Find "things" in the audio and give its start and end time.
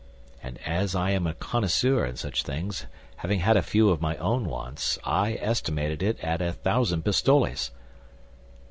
2.41-2.87